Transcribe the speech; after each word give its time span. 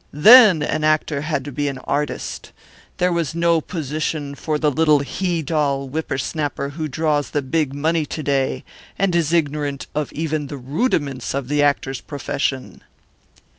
Then 0.11 0.63
an 0.63 0.83
actor 0.83 1.21
had 1.21 1.45
to 1.45 1.51
be 1.51 1.67
an 1.67 1.77
artist; 1.77 2.51
there 2.97 3.13
was 3.13 3.35
no 3.35 3.61
position 3.61 4.33
for 4.33 4.57
the 4.57 4.71
little 4.71 4.97
he 5.01 5.43
doll 5.43 5.87
whippersnapper 5.87 6.69
who 6.69 6.87
draws 6.87 7.29
the 7.29 7.43
big 7.43 7.75
money 7.75 8.07
to 8.07 8.23
day 8.23 8.63
and 8.97 9.13
is 9.15 9.31
ignorant 9.31 9.85
of 9.93 10.11
even 10.13 10.47
the 10.47 10.57
rudiments 10.57 11.35
of 11.35 11.49
the 11.49 11.61
actor's 11.61 12.01
profession." 12.01 12.81